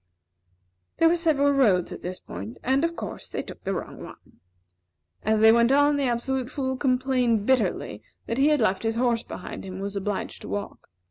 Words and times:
There 0.97 1.07
were 1.07 1.15
several 1.15 1.51
roads 1.51 1.91
at 1.91 2.01
this 2.01 2.19
point 2.19 2.57
and, 2.63 2.83
of 2.83 2.95
course, 2.95 3.29
they 3.29 3.43
took 3.43 3.63
the 3.63 3.75
wrong 3.75 4.01
one. 4.03 4.39
As 5.21 5.41
they 5.41 5.51
went 5.51 5.71
on, 5.71 5.95
the 5.95 6.05
Absolute 6.07 6.49
Fool 6.49 6.75
complained 6.75 7.45
bitterly 7.45 8.01
that 8.25 8.39
he 8.39 8.47
had 8.47 8.61
left 8.61 8.81
his 8.81 8.95
horse 8.95 9.21
behind 9.21 9.63
him, 9.63 9.73
and 9.75 9.83
was 9.83 9.95
obliged 9.95 10.41
to 10.41 10.49
walk. 10.49 10.87